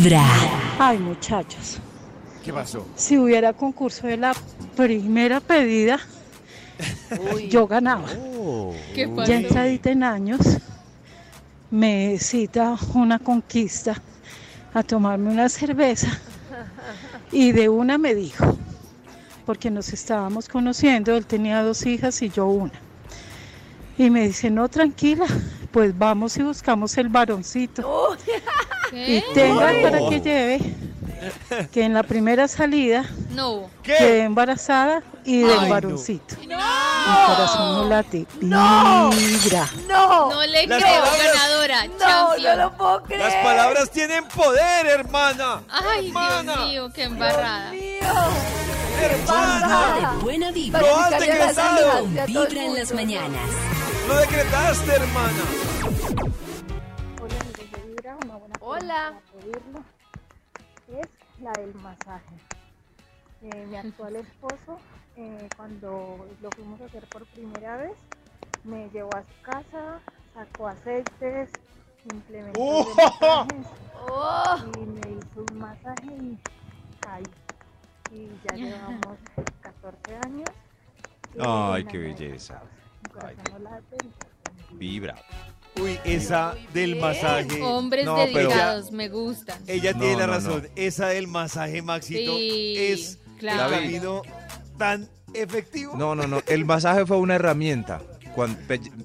[0.00, 0.24] Vibra.
[0.78, 1.78] Ay, muchachos,
[2.42, 2.86] ¿Qué pasó?
[2.94, 4.32] si hubiera concurso de la
[4.74, 6.00] primera pedida,
[7.50, 8.08] yo ganaba.
[8.94, 10.40] ¿Qué Ya entradita en años,
[11.70, 14.00] me cita una conquista
[14.72, 16.08] a tomarme una cerveza
[17.30, 18.56] y de una me dijo,
[19.44, 22.80] porque nos estábamos conociendo, él tenía dos hijas y yo una.
[23.98, 25.26] Y me dice, no, tranquila,
[25.70, 28.16] pues vamos y buscamos el varoncito.
[28.90, 29.24] ¿Qué?
[29.34, 30.60] tenga para que lleve
[31.72, 33.68] que en la primera salida No.
[33.82, 35.74] quedé embarazada y del Ay, no.
[35.74, 36.34] varoncito.
[36.48, 36.56] No.
[36.56, 39.68] Mi corazón no late, vibra.
[39.88, 42.58] No, No le Las creo, palabras- ganadora, no, no champion.
[42.58, 43.20] lo puedo creer.
[43.20, 45.62] Las palabras tienen poder, hermana.
[45.68, 46.52] Ay, hermana.
[46.56, 47.70] Dios mío, qué embarrada.
[47.70, 48.00] Dios mío.
[49.02, 50.12] Hermana.
[50.16, 50.80] De buena vibra.
[50.80, 52.04] Lo has decretado.
[52.04, 53.50] y Vibra en las mañanas.
[54.08, 55.42] Lo decretaste, hermana.
[58.40, 59.20] Buena Hola.
[59.32, 59.84] para pedirlo
[60.98, 61.08] es
[61.40, 62.34] la del masaje.
[63.42, 64.78] Eh, mi actual esposo,
[65.16, 67.96] eh, cuando lo fuimos a hacer por primera vez,
[68.64, 70.00] me llevó a su casa,
[70.34, 71.50] sacó aceites,
[72.12, 72.94] implementos de ¡Oh!
[72.96, 73.66] masajes
[74.08, 76.38] Oh, y me hizo un masaje y
[77.00, 77.22] caí.
[78.10, 79.18] Y ya llevamos
[79.60, 80.50] 14 años.
[81.38, 82.54] Ay, un qué belleza.
[82.54, 82.70] casados.
[83.04, 85.14] Mi corazón no late, mi corazón Vibra.
[85.76, 87.62] Uy, esa del masaje.
[87.62, 89.62] Hombres No, pero- dedicados, me gustan.
[89.66, 90.62] Ella No, tiene la razón.
[90.64, 90.68] no.
[90.76, 93.74] Esa del masaje, Maxito, Sí, es claro.
[93.74, 94.22] el camino
[94.78, 95.94] tan efectivo.
[95.96, 96.42] No, no, no.
[96.46, 98.02] El masaje fue una herramienta.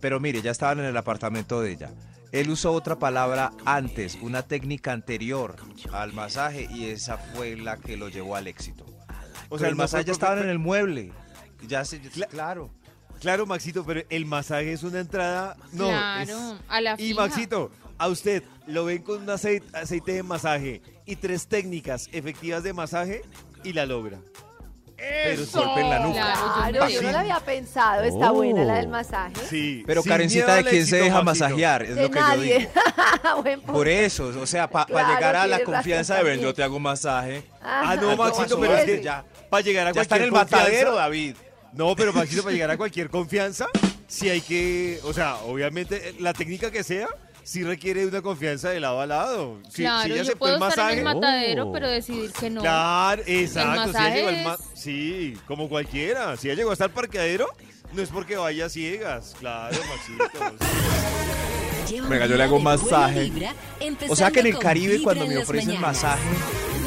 [0.00, 1.90] Pero mire, ya estaban en el apartamento de ella.
[2.30, 5.56] Él usó otra palabra antes, una técnica anterior
[5.92, 8.84] al masaje y esa fue la que lo llevó al éxito.
[9.48, 11.12] O sea, el masaje ya porque- estaba en el mueble.
[11.66, 12.70] Ya se, Cla- claro.
[13.20, 15.56] Claro, Maxito, pero el masaje es una entrada.
[15.72, 17.20] No, claro, es- a la Y fija.
[17.26, 22.62] Maxito, a usted lo ven con un aceite, aceite de masaje y tres técnicas efectivas
[22.62, 23.22] de masaje
[23.64, 24.18] y la logra.
[24.96, 26.32] Pero el golpe en la nuca.
[26.32, 28.02] Claro, yo yo no lo había pensado.
[28.02, 28.90] Está buena la del Oh.
[28.90, 29.34] masaje.
[29.48, 29.84] Sí.
[29.86, 31.82] Pero sin Karencita, ¿de quién se deja masajear?
[31.84, 32.58] Es de lo que yo nadie.
[32.58, 32.70] digo.
[33.42, 33.72] Buen punto.
[33.74, 36.76] Por eso, o sea, para Claro, llegar a la confianza de ver, yo te hago
[36.76, 37.44] un masaje.
[37.62, 40.32] Ah, Ajá, no, Maxito, pero es que ya, para llegar a Ya está en el
[40.32, 41.36] matadero, David.
[41.72, 43.66] No, pero Maxito, para llegar a cualquier confianza,
[44.06, 47.08] sí hay que, o sea, obviamente, la técnica que sea,
[47.44, 49.58] sí requiere una confianza de lado a lado.
[49.70, 51.72] Si, Claro, si ella yo aceptó puedo estar masaje, en el matadero, Oh.
[51.72, 52.60] pero decidir que no.
[52.62, 53.92] Claro, exacto.
[53.98, 56.36] si llegó al es- ma- sí, como cualquiera.
[56.36, 57.46] Si ella llegó hasta el parqueadero,
[57.92, 59.34] no es porque vaya a ciegas.
[59.38, 60.56] Claro, Maxito.
[62.08, 63.24] Venga, yo le hago masaje.
[63.24, 63.54] vibra,
[64.08, 66.22] O sea que en el Caribe cuando me ofrecen masaje,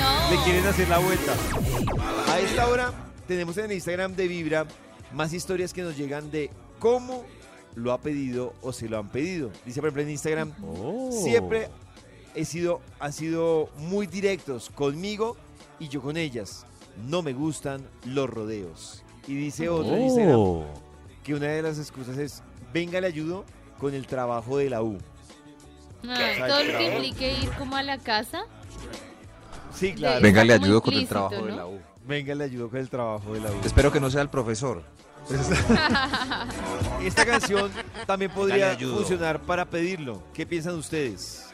[0.00, 0.30] No.
[0.30, 1.32] Le quieren hacer la vuelta.
[2.28, 2.92] A esta hora
[3.28, 4.66] tenemos en el Instagram de Vibra
[5.12, 7.24] más historias que nos llegan de cómo
[7.76, 9.50] lo ha pedido o se lo han pedido.
[9.64, 10.54] Dice, por ejemplo, en Instagram,
[11.12, 11.68] siempre
[12.34, 15.36] he sido, han sido muy directos conmigo
[15.78, 16.64] y yo con ellas.
[17.06, 19.04] No me gustan los rodeos.
[19.26, 20.64] Y dice otro en Instagram
[21.22, 23.44] que una de las excusas es, venga, le ayudo
[23.78, 24.98] con el trabajo de la U.
[26.08, 28.44] Ay, todo lo que implique ir como a la casa.
[29.74, 30.22] Sí, claro.
[30.22, 31.78] Venga, le ayudo con el trabajo de la U.
[32.08, 33.60] Venga, le ayudo con el trabajo de la U.
[33.62, 34.82] Espero que no sea el profesor.
[37.04, 37.70] Esta canción
[38.06, 40.22] también podría funcionar para pedirlo.
[40.32, 41.47] ¿Qué piensan ustedes?